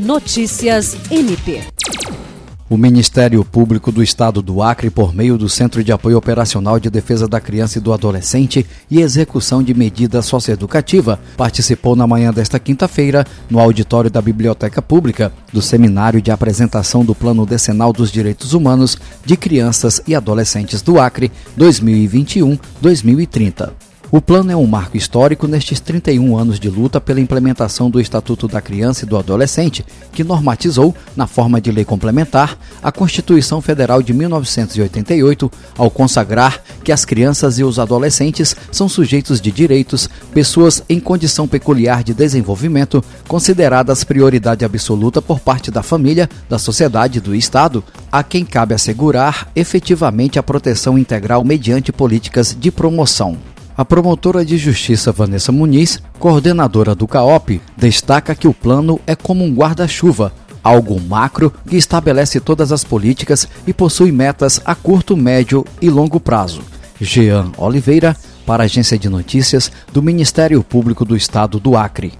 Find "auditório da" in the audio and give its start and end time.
13.60-14.22